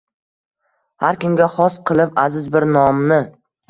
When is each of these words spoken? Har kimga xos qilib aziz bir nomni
Har 1.05 1.21
kimga 1.25 1.51
xos 1.59 1.79
qilib 1.93 2.19
aziz 2.27 2.53
bir 2.59 2.71
nomni 2.77 3.27